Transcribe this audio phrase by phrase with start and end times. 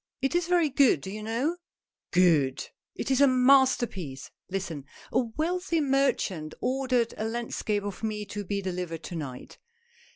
[0.19, 1.57] It is very good, do you know?""
[2.11, 2.69] Good!
[2.95, 4.85] It is a masterpiece."" Listen.
[5.11, 9.59] A wealthy merchant ordered a landscape of me to be delivered to night.